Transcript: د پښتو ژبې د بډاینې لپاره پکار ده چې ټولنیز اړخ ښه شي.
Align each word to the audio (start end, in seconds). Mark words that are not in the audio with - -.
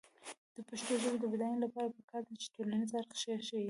د 0.55 0.57
پښتو 0.67 0.93
ژبې 1.03 1.17
د 1.21 1.25
بډاینې 1.31 1.59
لپاره 1.65 1.87
پکار 1.97 2.21
ده 2.27 2.33
چې 2.41 2.47
ټولنیز 2.55 2.89
اړخ 2.99 3.11
ښه 3.21 3.35
شي. 3.47 3.59